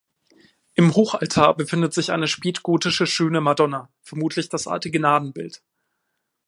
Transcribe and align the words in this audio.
Im 0.73 0.95
Hochaltar 0.95 1.55
befindet 1.55 1.93
sich 1.93 2.11
eine 2.11 2.27
spätgotische 2.27 3.05
schöne 3.05 3.39
Madonna, 3.39 3.91
vermutlich 4.01 4.49
das 4.49 4.65
alte 4.67 4.89
Gnadenbild. 4.89 5.61